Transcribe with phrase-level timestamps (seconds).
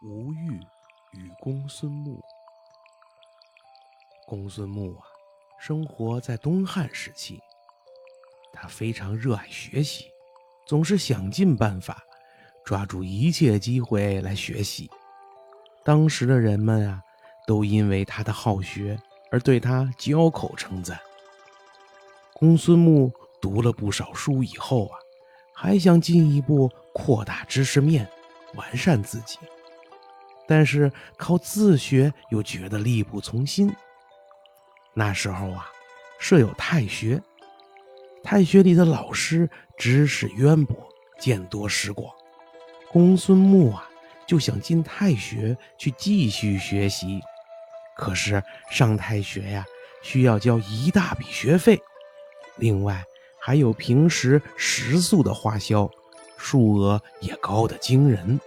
[0.00, 0.60] 吴玉
[1.10, 2.22] 与公孙穆。
[4.28, 5.02] 公孙穆啊，
[5.58, 7.40] 生活在东汉时期，
[8.52, 10.06] 他非常热爱学习，
[10.66, 12.00] 总是想尽办法
[12.64, 14.88] 抓住一切机会来学习。
[15.84, 17.02] 当时的人们啊，
[17.44, 18.96] 都因为他的好学
[19.32, 21.00] 而对他交口称赞。
[22.34, 23.10] 公孙穆
[23.40, 24.98] 读了不少书以后啊，
[25.52, 28.08] 还想进一步扩大知识面，
[28.54, 29.38] 完善自己。
[30.48, 33.70] 但是靠自学又觉得力不从心。
[34.94, 35.70] 那时候啊，
[36.18, 37.22] 设有太学，
[38.24, 40.74] 太学里的老师知识渊博，
[41.20, 42.10] 见多识广。
[42.90, 43.86] 公孙木啊，
[44.26, 47.20] 就想进太学去继续学习。
[47.94, 49.66] 可是上太学呀，
[50.02, 51.78] 需要交一大笔学费，
[52.56, 53.04] 另外
[53.38, 55.90] 还有平时食宿的花销，
[56.38, 58.40] 数额也高得惊人。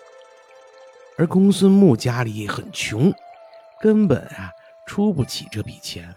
[1.18, 3.14] 而公孙木家里很穷，
[3.80, 4.52] 根本啊
[4.86, 6.14] 出不起这笔钱，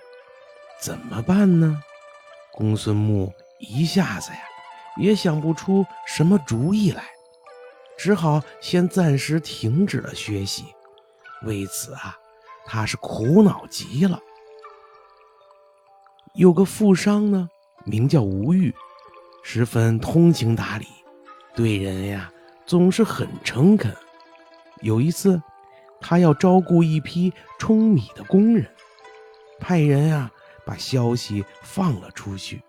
[0.81, 1.83] 怎么办呢？
[2.53, 4.39] 公孙木一下子呀
[4.97, 7.05] 也想不出什么主意来，
[7.99, 10.65] 只好先暂时停止了学习。
[11.43, 12.17] 为此啊，
[12.65, 14.19] 他是苦恼极了。
[16.35, 17.49] 有个富商呢，
[17.85, 18.75] 名叫吴玉，
[19.43, 20.87] 十分通情达理，
[21.55, 22.33] 对人呀
[22.65, 23.95] 总是很诚恳。
[24.81, 25.43] 有一次，
[26.01, 28.67] 他要招雇一批舂米的工人，
[29.59, 30.31] 派人啊
[30.67, 32.63] 把消息放了出去。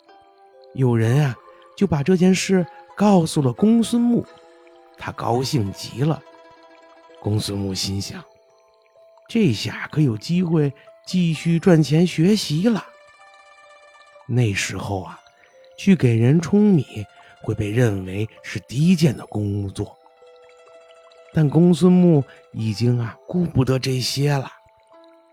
[0.73, 1.35] 有人啊
[1.75, 4.25] 就把这件事告诉了公孙木，
[4.97, 6.21] 他高兴极了。
[7.19, 8.23] 公孙木心想，
[9.27, 10.71] 这下可有机会
[11.05, 12.85] 继续赚钱学习了。
[14.27, 15.19] 那时候啊，
[15.77, 17.05] 去给人舂米
[17.41, 19.97] 会被认为是低贱的工作。
[21.35, 24.49] 但公孙木已经啊顾不得这些了，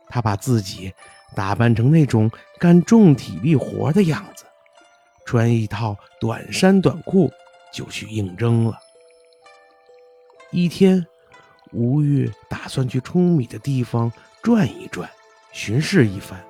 [0.08, 0.92] 他把自己
[1.36, 2.28] 打扮成那种
[2.58, 4.44] 干重体力活的样子，
[5.24, 7.30] 穿一套短衫短裤
[7.72, 8.76] 就去应征了。
[10.50, 11.06] 一天，
[11.70, 14.12] 吴玉打算去舂米的地方
[14.42, 15.08] 转一转，
[15.52, 16.44] 巡视一番。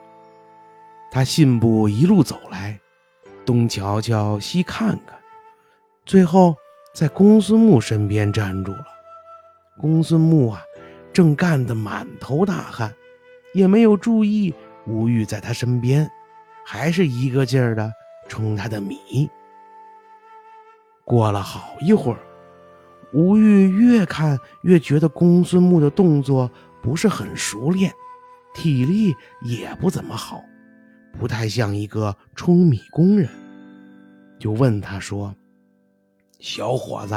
[1.11, 2.81] 他信步一路走来，
[3.45, 5.21] 东瞧瞧，西看看，
[6.07, 6.57] 最后
[6.95, 8.87] 在公孙木身边站住了。
[9.79, 10.63] 公孙木啊，
[11.13, 12.95] 正干得满头大汗，
[13.55, 14.55] 也没有注意
[14.87, 16.09] 吴玉在他身边，
[16.65, 17.93] 还是一个劲儿的
[18.29, 19.29] 冲他的米。
[21.05, 22.19] 过了好一会儿，
[23.13, 26.51] 吴玉越看越觉得公孙木的动作
[26.83, 27.93] 不是很熟练，
[28.55, 30.41] 体力也不怎么好，
[31.19, 33.29] 不太像一个冲米工人，
[34.39, 35.35] 就问他说
[36.39, 37.15] ：“小伙子。”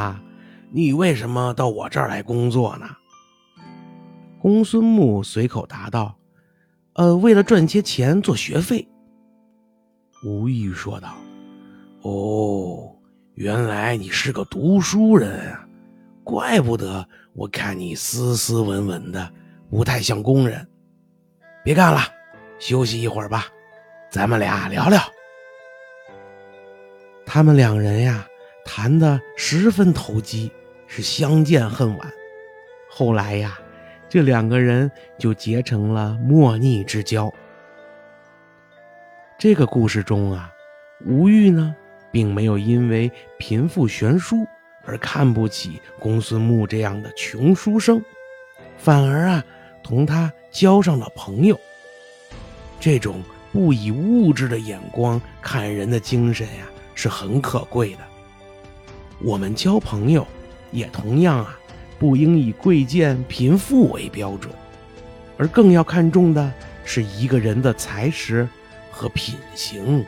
[0.76, 2.86] 你为什么到我这儿来工作呢？
[4.42, 6.14] 公孙木随口答道
[6.96, 8.86] ：“呃，为了赚些钱做学费。”
[10.26, 11.16] 吴玉说道
[12.04, 12.94] ：“哦，
[13.36, 15.66] 原来你是个读书人啊，
[16.26, 19.32] 怪不得我看你斯斯文文的，
[19.70, 20.68] 不太像工人。
[21.64, 22.02] 别干了，
[22.60, 23.46] 休息一会儿吧，
[24.12, 25.02] 咱们俩聊聊。”
[27.26, 28.28] 他们两人呀，
[28.66, 30.52] 谈得十分投机。
[30.88, 32.14] 是相见恨晚，
[32.90, 33.60] 后来呀，
[34.08, 37.34] 这两个人就结成了莫逆之交。
[39.38, 40.52] 这个故事中啊，
[41.06, 41.76] 吴玉呢，
[42.12, 44.46] 并没有因为贫富悬殊
[44.86, 48.02] 而看不起公孙木这样的穷书生，
[48.78, 49.44] 反而啊，
[49.84, 51.60] 同他交上了朋友。
[52.80, 53.22] 这种
[53.52, 58.00] 不以物质的眼光看人的精神呀，是很可贵的。
[59.22, 60.26] 我们交朋友。
[60.76, 61.58] 也同样啊，
[61.98, 64.54] 不应以贵贱贫富为标准，
[65.38, 66.54] 而更要看重的
[66.84, 68.48] 是一个人的才识
[68.92, 70.06] 和品行。